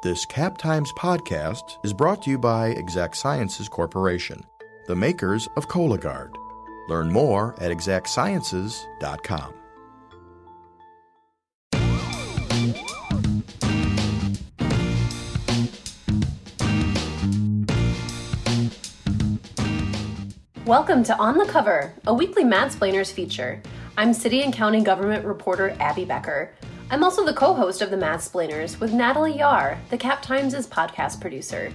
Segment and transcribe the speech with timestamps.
[0.00, 4.44] This Cap Times podcast is brought to you by Exact Sciences Corporation,
[4.86, 6.36] the makers of Cologuard.
[6.88, 9.54] Learn more at exactsciences.com.
[20.64, 23.60] Welcome to On the Cover, a weekly Madsplainers feature.
[23.96, 26.52] I'm City and County Government reporter Abby Becker.
[26.90, 31.20] I'm also the co host of the Madsplainers with Natalie Yahr, the Cap Times' podcast
[31.20, 31.70] producer.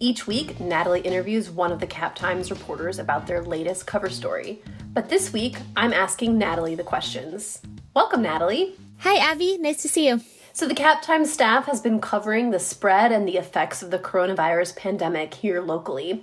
[0.00, 4.60] Each week, Natalie interviews one of the Cap Times reporters about their latest cover story.
[4.92, 7.62] But this week, I'm asking Natalie the questions.
[7.94, 8.74] Welcome, Natalie.
[8.98, 9.56] Hi, Abby.
[9.56, 10.20] Nice to see you.
[10.52, 13.98] So, the Cap Times staff has been covering the spread and the effects of the
[13.98, 16.22] coronavirus pandemic here locally.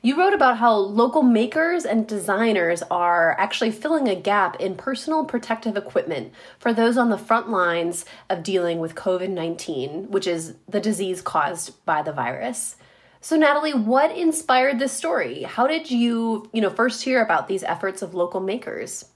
[0.00, 5.24] You wrote about how local makers and designers are actually filling a gap in personal
[5.24, 10.54] protective equipment for those on the front lines of dealing with COVID 19, which is
[10.68, 12.76] the disease caused by the virus.
[13.20, 15.42] So Natalie, what inspired this story?
[15.42, 19.06] How did you, you know, first hear about these efforts of local makers?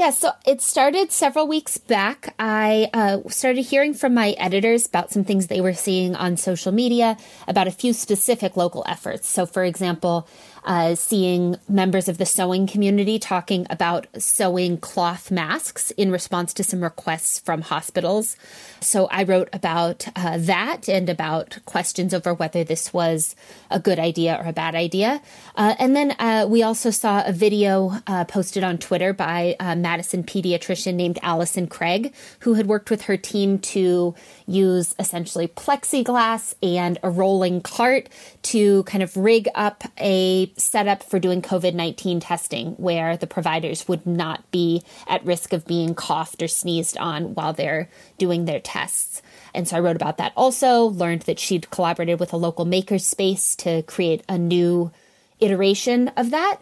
[0.00, 2.34] Yeah, so it started several weeks back.
[2.38, 6.72] I uh, started hearing from my editors about some things they were seeing on social
[6.72, 9.28] media about a few specific local efforts.
[9.28, 10.26] So, for example,
[10.64, 16.64] uh, seeing members of the sewing community talking about sewing cloth masks in response to
[16.64, 18.36] some requests from hospitals.
[18.80, 23.34] So I wrote about uh, that and about questions over whether this was
[23.70, 25.22] a good idea or a bad idea.
[25.54, 29.76] Uh, and then uh, we also saw a video uh, posted on Twitter by a
[29.76, 34.14] Madison pediatrician named Allison Craig, who had worked with her team to
[34.46, 38.08] use essentially plexiglass and a rolling cart
[38.42, 43.26] to kind of rig up a set up for doing COVID 19 testing where the
[43.26, 48.44] providers would not be at risk of being coughed or sneezed on while they're doing
[48.44, 49.22] their tests.
[49.54, 53.56] And so I wrote about that also, learned that she'd collaborated with a local makerspace
[53.58, 54.92] to create a new
[55.40, 56.58] iteration of that.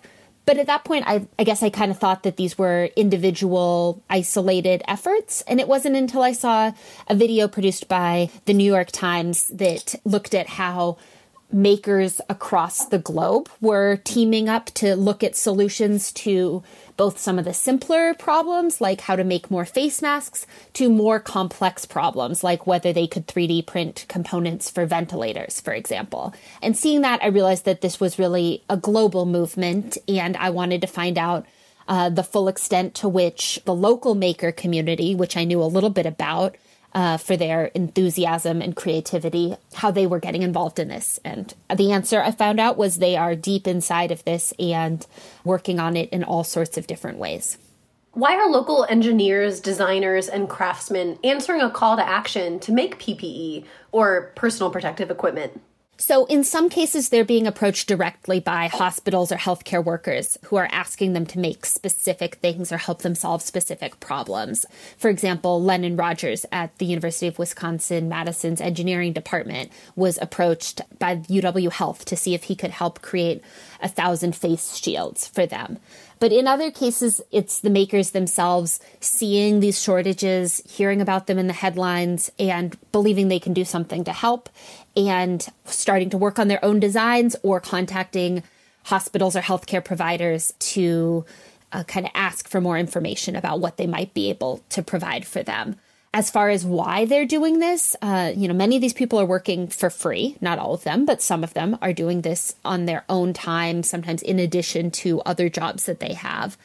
[0.49, 4.03] But at that point, I, I guess I kind of thought that these were individual,
[4.09, 5.43] isolated efforts.
[5.43, 6.73] And it wasn't until I saw
[7.07, 10.97] a video produced by the New York Times that looked at how
[11.51, 16.63] makers across the globe were teaming up to look at solutions to
[16.97, 21.21] both some of the simpler problems, like how to make more face masks, to more
[21.21, 26.35] complex problems, like whether they could 3D print components for ventilators, for example.
[26.61, 30.81] And seeing that, I realized that this was really a global movement, and I wanted
[30.83, 31.47] to find out.
[31.91, 35.89] Uh, the full extent to which the local maker community, which I knew a little
[35.89, 36.55] bit about,
[36.95, 41.21] uh, for their enthusiasm and creativity, how they were getting involved in this.
[41.25, 45.07] And the answer I found out was they are deep inside of this and
[45.45, 47.59] working on it in all sorts of different ways.
[48.13, 53.65] Why are local engineers, designers, and craftsmen answering a call to action to make PPE
[53.93, 55.61] or personal protective equipment?
[56.01, 60.69] So, in some cases, they're being approached directly by hospitals or healthcare workers who are
[60.71, 64.65] asking them to make specific things or help them solve specific problems.
[64.97, 71.17] For example, Lennon Rodgers at the University of Wisconsin Madison's engineering department was approached by
[71.17, 73.43] UW Health to see if he could help create
[73.83, 75.79] a thousand face shields for them.
[76.21, 81.47] But in other cases, it's the makers themselves seeing these shortages, hearing about them in
[81.47, 84.49] the headlines, and believing they can do something to help,
[84.99, 88.43] and starting to work on their own designs or contacting
[88.85, 91.25] hospitals or healthcare providers to
[91.73, 95.27] uh, kind of ask for more information about what they might be able to provide
[95.27, 95.77] for them
[96.15, 99.27] as far as why they're doing this, uh, you know, many of these people are
[99.27, 100.37] working for free.
[100.41, 103.83] Not all of them, but some of them are doing this on their own time,
[103.83, 106.57] sometimes in addition to other jobs that they have.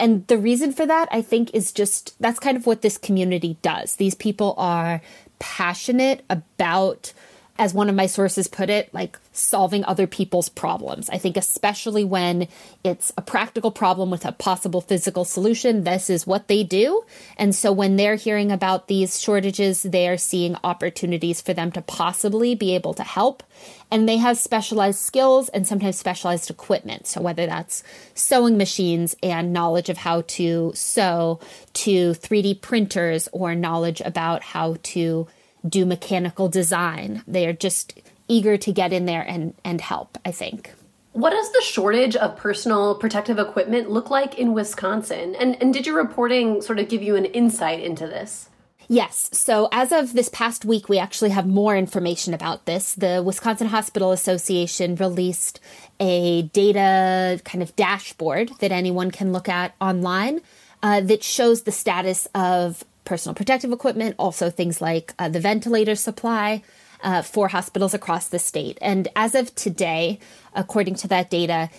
[0.00, 3.56] And the reason for that, I think, is just that's kind of what this community
[3.62, 3.96] does.
[3.96, 5.00] These people are
[5.38, 7.12] passionate about
[7.58, 11.10] as one of my sources put it, like solving other people's problems.
[11.10, 12.48] I think, especially when
[12.82, 17.04] it's a practical problem with a possible physical solution, this is what they do.
[17.36, 21.82] And so when they're hearing about these shortages, they are seeing opportunities for them to
[21.82, 23.42] possibly be able to help.
[23.90, 27.06] And they have specialized skills and sometimes specialized equipment.
[27.06, 27.82] So whether that's
[28.14, 31.38] sewing machines and knowledge of how to sew
[31.74, 35.28] to 3D printers or knowledge about how to
[35.66, 37.22] do mechanical design.
[37.26, 40.72] They are just eager to get in there and, and help, I think.
[41.12, 45.34] What does the shortage of personal protective equipment look like in Wisconsin?
[45.34, 48.48] And, and did your reporting sort of give you an insight into this?
[48.88, 49.30] Yes.
[49.32, 52.94] So as of this past week, we actually have more information about this.
[52.94, 55.60] The Wisconsin Hospital Association released
[56.00, 60.40] a data kind of dashboard that anyone can look at online
[60.82, 65.94] uh, that shows the status of personal protective equipment, also things like uh, the ventilator
[65.94, 66.62] supply.
[67.02, 68.78] uh, for hospitals across the state.
[68.80, 70.18] And as of today,
[70.54, 71.70] according to that data,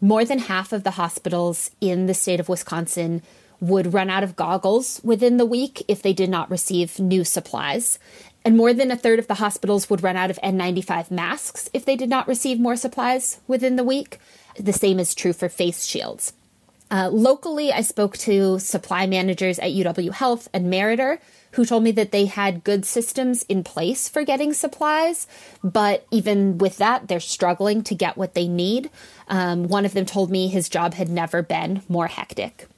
[0.00, 3.22] more than half of the hospitals in the state of Wisconsin
[3.60, 7.98] would run out of goggles within the week if they did not receive new supplies.
[8.44, 11.84] And more than a third of the hospitals would run out of N95 masks if
[11.84, 14.18] they did not receive more supplies within the week.
[14.58, 16.32] The same is true for face shields.
[16.92, 21.18] Uh, locally, I spoke to supply managers at UW Health and Meriter
[21.52, 25.26] who told me that they had good systems in place for getting supplies,
[25.64, 28.90] but even with that, they're struggling to get what they need.
[29.28, 32.68] Um, one of them told me his job had never been more hectic.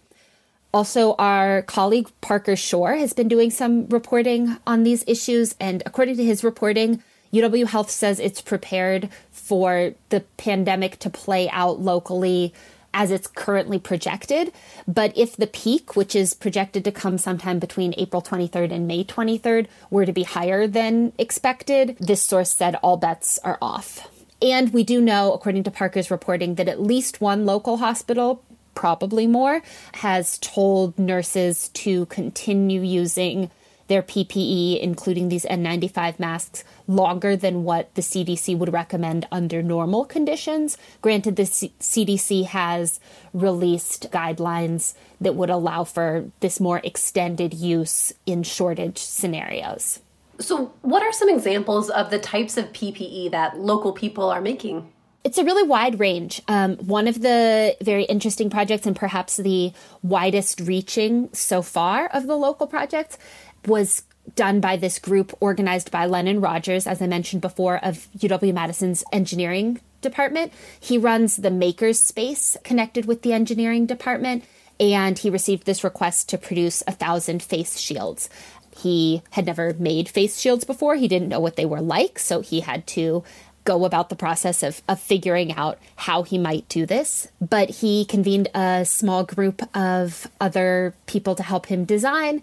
[0.72, 6.16] Also, our colleague Parker Schorr has been doing some reporting on these issues, and according
[6.16, 7.02] to his reporting,
[7.32, 12.54] UW Health says it's prepared for the pandemic to play out locally
[12.94, 14.52] as it's currently projected.
[14.88, 19.04] But if the peak, which is projected to come sometime between April 23rd and May
[19.04, 24.08] 23rd, were to be higher than expected, this source said all bets are off.
[24.40, 28.42] And we do know, according to Parker's reporting, that at least one local hospital,
[28.74, 29.62] probably more,
[29.94, 33.50] has told nurses to continue using
[33.88, 40.04] their PPE, including these N95 masks, longer than what the CDC would recommend under normal
[40.04, 40.78] conditions.
[41.02, 43.00] Granted, the C- CDC has
[43.32, 50.00] released guidelines that would allow for this more extended use in shortage scenarios.
[50.40, 54.90] So, what are some examples of the types of PPE that local people are making?
[55.24, 56.42] It's a really wide range.
[56.48, 59.72] Um, one of the very interesting projects, and perhaps the
[60.02, 63.16] widest reaching so far of the local projects,
[63.66, 64.02] was
[64.36, 69.04] done by this group organized by Lennon Rodgers, as I mentioned before, of UW Madison's
[69.12, 70.52] engineering department.
[70.78, 74.44] He runs the makers space connected with the engineering department,
[74.80, 78.28] and he received this request to produce a thousand face shields.
[78.76, 80.96] He had never made face shields before.
[80.96, 83.22] He didn't know what they were like, so he had to
[83.64, 87.28] go about the process of, of figuring out how he might do this.
[87.40, 92.42] But he convened a small group of other people to help him design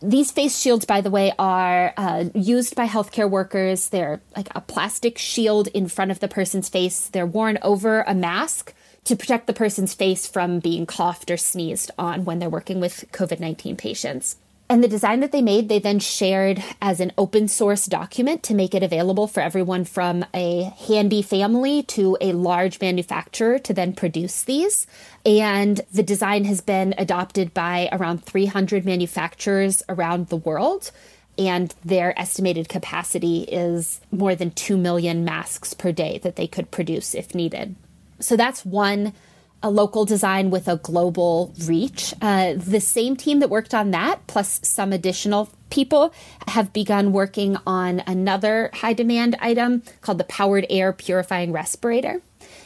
[0.00, 3.88] these face shields, by the way, are uh, used by healthcare workers.
[3.88, 7.08] They're like a plastic shield in front of the person's face.
[7.08, 8.74] They're worn over a mask
[9.04, 13.04] to protect the person's face from being coughed or sneezed on when they're working with
[13.12, 14.36] COVID 19 patients.
[14.68, 18.54] And the design that they made, they then shared as an open source document to
[18.54, 23.92] make it available for everyone from a handy family to a large manufacturer to then
[23.92, 24.86] produce these.
[25.26, 30.90] And the design has been adopted by around 300 manufacturers around the world.
[31.36, 36.70] And their estimated capacity is more than 2 million masks per day that they could
[36.70, 37.74] produce if needed.
[38.18, 39.12] So that's one
[39.64, 42.12] a local design with a global reach.
[42.20, 46.12] Uh, the same team that worked on that, plus some additional people,
[46.48, 52.20] have begun working on another high demand item called the Powered Air Purifying Respirator.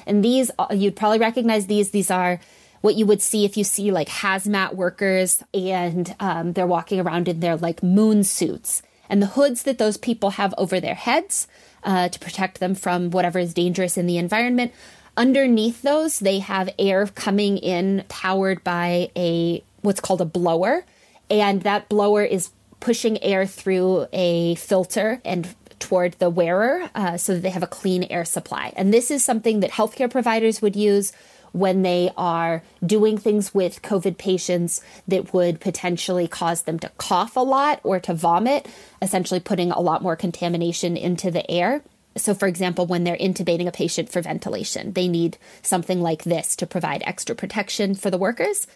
[0.09, 1.93] And these, uh, you'd probably recognize these.
[1.93, 2.41] These are
[2.81, 7.29] what you would see if you see like hazmat workers and um, they're walking around
[7.29, 8.83] in their like moon suits.
[9.09, 11.47] And the hoods that those people have over their heads
[11.85, 14.73] uh, to protect them from whatever is dangerous in the environment
[15.19, 20.85] Underneath those, they have air coming in powered by a what's called a blower.
[21.29, 27.35] And that blower is pushing air through a filter and toward the wearer uh, so
[27.35, 28.73] that they have a clean air supply.
[28.77, 31.13] And this is something that healthcare providers would use
[31.51, 37.35] when they are doing things with COVID patients that would potentially cause them to cough
[37.35, 38.69] a lot or to vomit,
[39.03, 41.83] essentially putting a lot more contamination into the air.
[42.19, 46.57] So, for example, when they're intubating a patient for ventilation, they need something like this
[46.57, 48.67] to provide extra protection for the workers.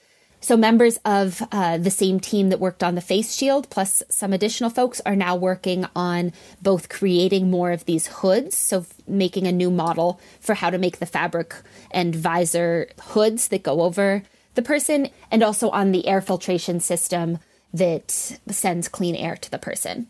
[0.40, 4.32] So, members of uh, the same team that worked on the face shield, plus some
[4.32, 9.52] additional folks, are now working on both creating more of these hoods, so making a
[9.52, 11.54] new model for how to make the fabric
[11.92, 17.38] and visor hoods that go over the person, and also on the air filtration system
[17.72, 20.08] that sends clean air to the person.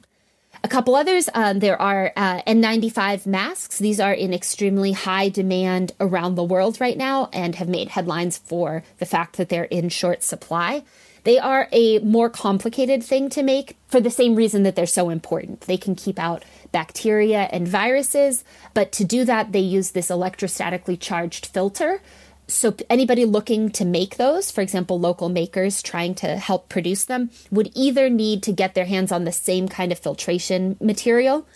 [0.64, 3.78] A couple others, um, there are uh, N95 masks.
[3.78, 8.38] These are in extremely high demand around the world right now and have made headlines
[8.38, 10.85] for the fact that they're in short supply.
[11.25, 15.11] They are a more complicated thing to make for the same reason that they're so
[15.11, 15.62] important.
[15.62, 20.99] They can keep out bacteria and viruses, but to do that, they use this electrostatically
[20.99, 22.00] charged filter
[22.49, 27.31] so anybody looking to make those, for example, local makers trying to help produce them,
[27.51, 31.47] would either need to get their hands on the same kind of filtration material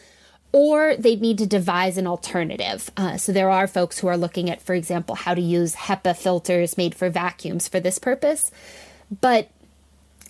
[0.52, 2.90] or they'd need to devise an alternative.
[2.96, 6.16] Uh, so there are folks who are looking at, for example, how to use HEPA
[6.16, 8.50] filters made for vacuums for this purpose.
[9.20, 9.50] But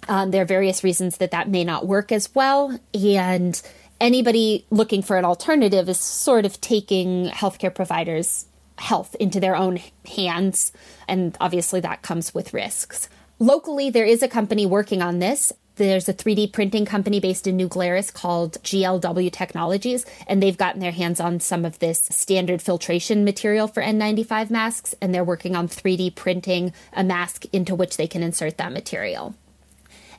[0.09, 2.79] um, there are various reasons that that may not work as well.
[2.93, 3.61] And
[4.01, 8.47] anybody looking for an alternative is sort of taking healthcare providers'
[8.79, 9.81] health into their own
[10.15, 10.73] hands.
[11.09, 13.09] And obviously, that comes with risks.
[13.39, 15.53] Locally, there is a company working on this.
[15.77, 20.81] There's a 3D printing company based in New Glarus called GLW Technologies, and they've gotten
[20.81, 25.55] their hands on some of this standard filtration material for N95 masks, and they're working
[25.55, 29.35] on 3D printing a mask into which they can insert that material.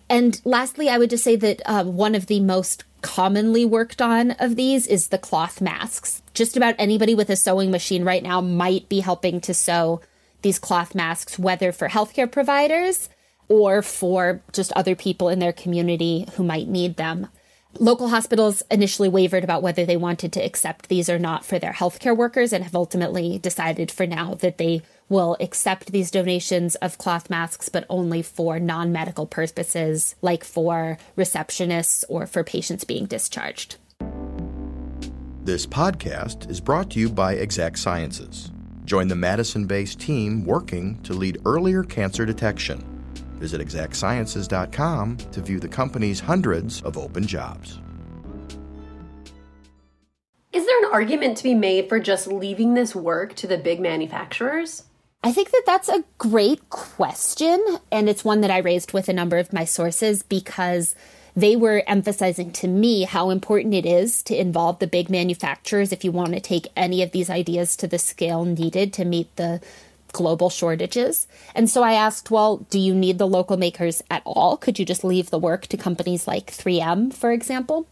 [0.10, 4.32] And lastly, I would just say that uh, one of the most commonly worked on
[4.32, 6.22] of these is the cloth masks.
[6.34, 10.02] Just about anybody with a sewing machine right now might be helping to sew
[10.42, 13.10] these cloth masks, whether for healthcare providers
[13.50, 17.28] or for just other people in their community who might need them.
[17.80, 21.74] Local hospitals initially wavered about whether they wanted to accept these or not for their
[21.74, 26.98] healthcare workers and have ultimately decided for now that they will accept these donations of
[26.98, 33.06] cloth masks, but only for non medical purposes, like for receptionists or for patients being
[33.06, 33.78] discharged.
[35.44, 38.52] This podcast is brought to you by Exact Sciences.
[38.84, 42.84] Join the Madison based team working to lead earlier cancer detection.
[43.36, 47.80] Visit exactsciences.com to view the company's hundreds of open jobs.
[50.52, 53.80] Is there an argument to be made for just leaving this work to the big
[53.80, 54.84] manufacturers?
[55.24, 57.64] I think that that's a great question.
[57.92, 60.96] And it's one that I raised with a number of my sources because
[61.36, 66.04] they were emphasizing to me how important it is to involve the big manufacturers if
[66.04, 69.62] you want to take any of these ideas to the scale needed to meet the
[70.14, 71.28] global shortages.
[71.54, 74.58] And so I asked, well, do you need the local makers at all?
[74.58, 77.86] Could you just leave the work to companies like 3M, for example?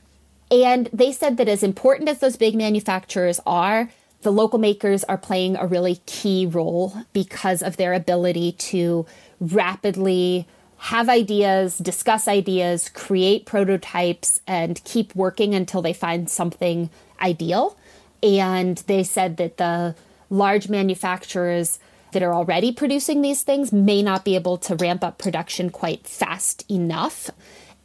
[0.49, 3.89] And they said that as important as those big manufacturers are,
[4.25, 9.05] the local makers are playing a really key role because of their ability to
[9.39, 16.89] rapidly have ideas, discuss ideas, create prototypes, and keep working until they find something
[17.21, 17.77] ideal.
[18.23, 19.95] And they said that the
[20.31, 21.77] large manufacturers
[22.11, 26.07] that are already producing these things may not be able to ramp up production quite
[26.07, 27.29] fast enough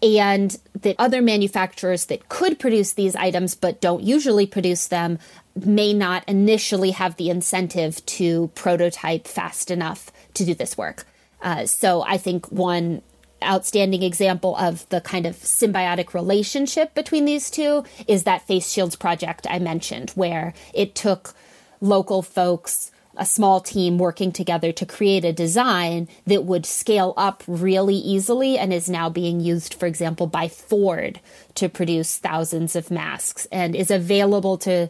[0.02, 5.18] and that other manufacturers that could produce these items but don't usually produce them
[5.54, 11.04] may not initially have the incentive to prototype fast enough to do this work.
[11.42, 13.02] Uh, so I think one
[13.42, 18.97] outstanding example of the kind of symbiotic relationship between these two is that face shields
[18.97, 21.35] project I mentioned, where it took
[21.80, 27.42] local folks a small team working together to create a design that would scale up
[27.47, 31.21] really easily and is now being used, for example, by Ford
[31.57, 34.88] to produce thousands of masks and is available to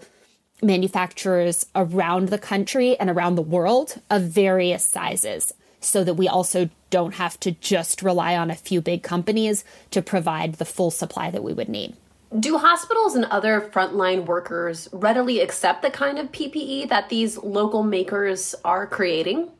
[0.62, 6.68] manufacturers around the country and around the world of various sizes so that we also
[6.90, 11.30] don't have to just rely on a few big companies to provide the full supply
[11.30, 11.96] that we would need.
[12.38, 17.82] Do hospitals and other frontline workers readily accept the kind of PPE that these local
[17.82, 19.50] makers are creating?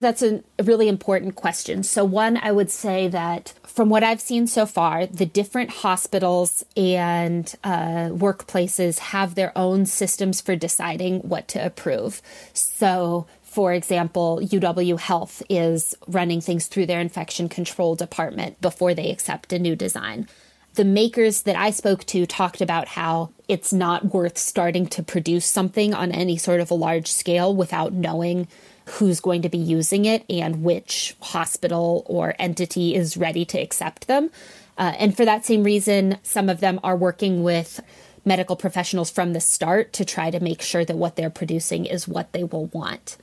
[0.00, 1.82] That's a really important question.
[1.82, 6.64] So, one, I would say that from what I've seen so far, the different hospitals
[6.74, 12.22] and uh, workplaces have their own systems for deciding what to approve.
[12.54, 19.10] So, for example, UW Health is running things through their infection control department before they
[19.10, 20.26] accept a new design
[20.74, 25.46] the makers that I spoke to talked about how it's not worth starting to produce
[25.46, 28.46] something on any sort of a large scale without knowing
[28.92, 34.06] who's going to be using it and which hospital or entity is ready to accept
[34.06, 34.30] them.
[34.76, 37.80] Uh, and for that same reason, some of them are working with
[38.24, 42.08] medical professionals from the start to try to make sure that what they're producing is
[42.08, 43.16] what they will want.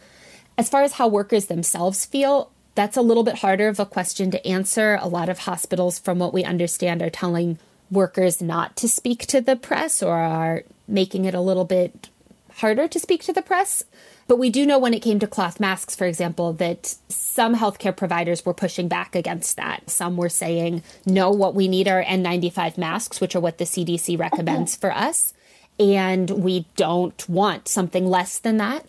[0.57, 4.31] As far as how workers themselves feel, that's a little bit harder of a question
[4.31, 4.97] to answer.
[5.01, 7.59] A lot of hospitals, from what we understand, are telling
[7.89, 12.09] workers not to speak to the press or are making it a little bit
[12.55, 13.83] harder to speak to the press.
[14.27, 17.95] But we do know when it came to cloth masks, for example, that some healthcare
[17.95, 19.89] providers were pushing back against that.
[19.89, 24.19] Some were saying, no, what we need are N95 masks, which are what the CDC
[24.19, 25.33] recommends for us.
[25.79, 28.85] And we don't want something less than that.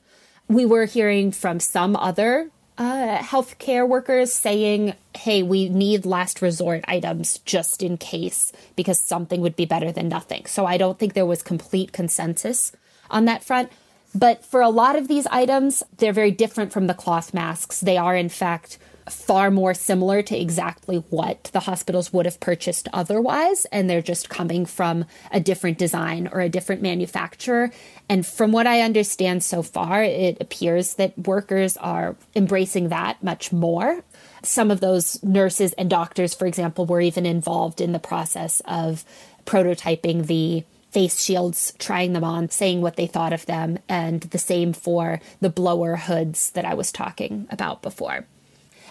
[0.49, 6.85] We were hearing from some other uh, healthcare workers saying, hey, we need last resort
[6.89, 10.47] items just in case because something would be better than nothing.
[10.47, 12.73] So I don't think there was complete consensus
[13.11, 13.71] on that front.
[14.19, 17.79] But for a lot of these items, they're very different from the cloth masks.
[17.79, 22.89] They are, in fact, far more similar to exactly what the hospitals would have purchased
[22.93, 23.65] otherwise.
[23.67, 27.71] And they're just coming from a different design or a different manufacturer.
[28.09, 33.53] And from what I understand so far, it appears that workers are embracing that much
[33.53, 34.03] more.
[34.43, 39.05] Some of those nurses and doctors, for example, were even involved in the process of
[39.47, 44.39] prototyping the face shields, trying them on, saying what they thought of them, and the
[44.39, 48.27] same for the blower hoods that I was talking about before.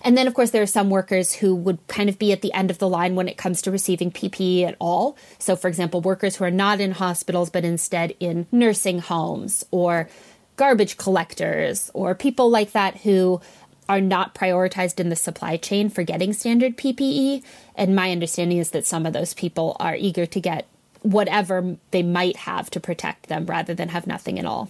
[0.04, 2.54] And then, of course, there are some workers who would kind of be at the
[2.54, 5.18] end of the line when it comes to receiving PPE at all.
[5.39, 10.08] So, for example, workers who are not in hospitals, but instead in nursing homes or
[10.56, 13.42] garbage collectors or people like that who
[13.89, 17.44] are not prioritized in the supply chain for getting standard PPE.
[17.75, 20.68] And my understanding is that some of those people are eager to get
[21.12, 24.70] whatever they might have to protect them rather than have nothing at all.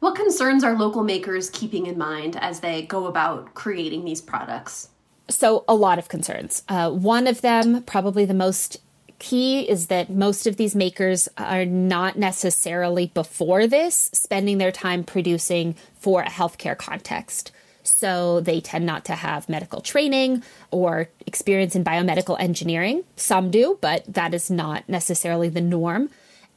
[0.00, 4.90] What concerns are local makers keeping in mind as they go about creating these products?
[5.28, 6.62] So, a lot of concerns.
[6.68, 8.78] Uh, one of them, probably the most
[9.18, 15.04] key, is that most of these makers are not necessarily before this spending their time
[15.04, 17.50] producing for a healthcare context.
[17.88, 23.04] So they tend not to have medical training or experience in biomedical engineering.
[23.16, 26.10] Some do, but that is not necessarily the norm.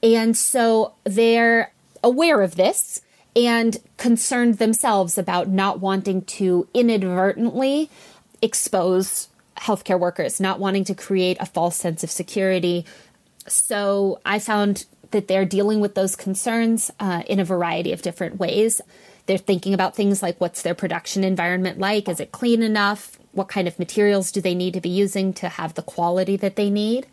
[0.03, 1.71] And so they're
[2.03, 3.01] aware of this
[3.35, 7.89] and concerned themselves about not wanting to inadvertently
[8.41, 12.85] expose healthcare workers, not wanting to create a false sense of security.
[13.47, 18.37] So I found that they're dealing with those concerns uh, in a variety of different
[18.37, 18.81] ways.
[19.25, 22.09] They're thinking about things like what's their production environment like?
[22.09, 23.17] Is it clean enough?
[23.31, 26.55] What kind of materials do they need to be using to have the quality that
[26.55, 27.07] they need?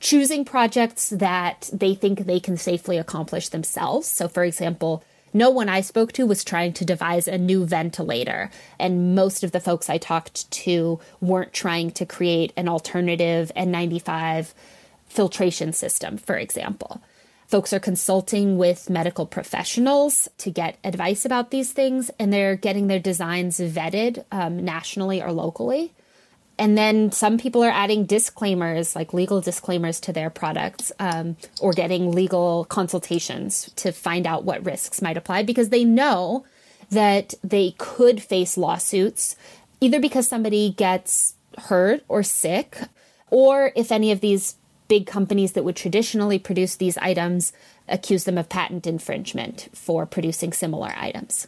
[0.00, 4.06] Choosing projects that they think they can safely accomplish themselves.
[4.06, 5.02] So, for example,
[5.32, 9.52] no one I spoke to was trying to devise a new ventilator, and most of
[9.52, 14.52] the folks I talked to weren't trying to create an alternative N95
[15.08, 17.02] filtration system, for example.
[17.48, 22.88] Folks are consulting with medical professionals to get advice about these things, and they're getting
[22.88, 25.94] their designs vetted um, nationally or locally.
[26.58, 31.72] And then some people are adding disclaimers, like legal disclaimers to their products, um, or
[31.72, 36.44] getting legal consultations to find out what risks might apply because they know
[36.90, 39.36] that they could face lawsuits
[39.80, 42.76] either because somebody gets hurt or sick,
[43.30, 44.56] or if any of these
[44.88, 47.52] big companies that would traditionally produce these items
[47.88, 51.46] accuse them of patent infringement for producing similar items.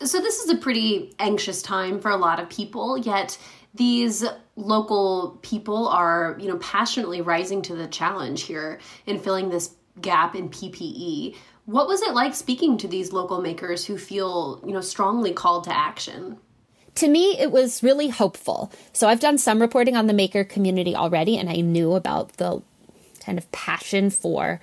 [0.00, 3.36] So, this is a pretty anxious time for a lot of people, yet
[3.74, 4.24] these
[4.56, 10.34] local people are, you know, passionately rising to the challenge here in filling this gap
[10.34, 11.36] in PPE.
[11.66, 15.64] What was it like speaking to these local makers who feel, you know, strongly called
[15.64, 16.38] to action?
[16.96, 18.72] To me, it was really hopeful.
[18.92, 22.62] So I've done some reporting on the maker community already, and I knew about the
[23.20, 24.60] kind of passion for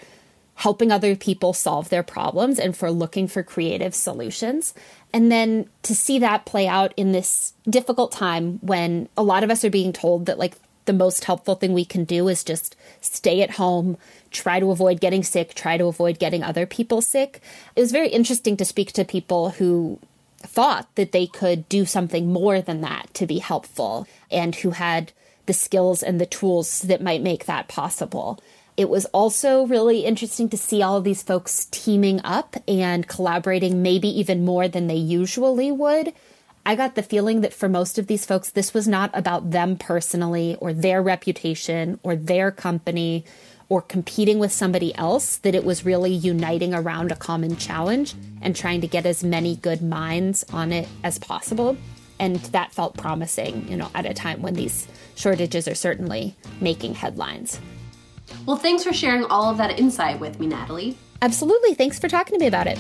[0.55, 4.73] helping other people solve their problems and for looking for creative solutions.
[5.13, 9.51] And then to see that play out in this difficult time when a lot of
[9.51, 12.75] us are being told that, like, the most helpful thing we can do is just
[13.01, 13.97] stay at home,
[14.31, 17.41] try to avoid getting sick, try to avoid getting other people sick.
[17.75, 19.99] It was very interesting to speak to people who
[20.45, 25.11] thought that they could do something more than that to be helpful and who had
[25.45, 28.39] the skills and the tools that might make that possible.
[28.77, 34.07] It was also really interesting to see all these folks teaming up and collaborating, maybe
[34.19, 36.13] even more than they usually would.
[36.65, 39.77] I got the feeling that for most of these folks, this was not about them
[39.77, 43.23] personally or their reputation or their company
[43.69, 48.55] or competing with somebody else, that it was really uniting around a common challenge and
[48.55, 51.75] trying to get as many good minds on it as possible.
[52.19, 56.93] And that felt promising, you know, at a time when these shortages are certainly making
[56.93, 57.59] headlines.
[58.45, 60.97] Well, thanks for sharing all of that insight with me, Natalie.
[61.21, 61.73] Absolutely.
[61.73, 62.79] Thanks for talking to me about it.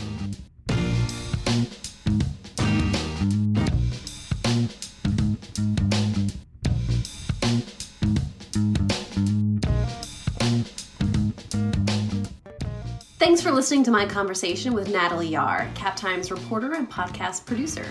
[13.25, 17.83] Thanks for listening to my conversation with Natalie Yahr, Cap Times reporter and podcast producer.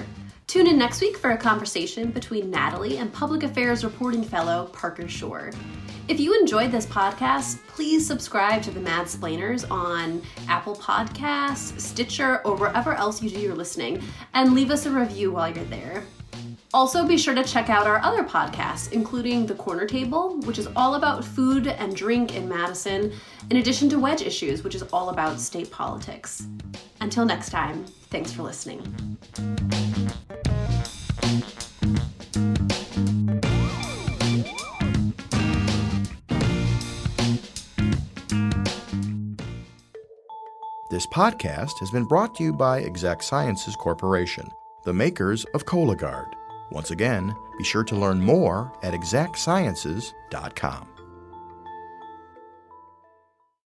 [0.47, 5.09] Tune in next week for a conversation between Natalie and public affairs reporting fellow Parker
[5.09, 5.51] Schorr.
[6.07, 12.55] If you enjoyed this podcast, please subscribe to the Madsplainers on Apple Podcasts, Stitcher, or
[12.55, 14.01] wherever else you do your listening,
[14.35, 16.05] and leave us a review while you're there.
[16.75, 20.67] Also, be sure to check out our other podcasts, including The Corner Table, which is
[20.75, 23.13] all about food and drink in Madison,
[23.49, 26.49] in addition to Wedge Issues, which is all about state politics.
[27.01, 28.83] Until next time, thanks for listening.
[40.91, 44.49] This podcast has been brought to you by Exact Sciences Corporation,
[44.85, 46.33] the makers of Cologuard.
[46.71, 50.94] Once again, be sure to learn more at exactsciences.com.